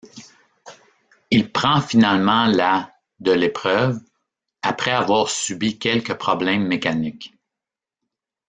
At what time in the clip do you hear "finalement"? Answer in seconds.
1.79-2.47